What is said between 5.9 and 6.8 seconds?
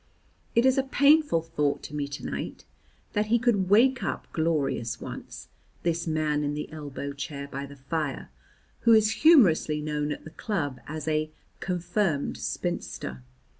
man in the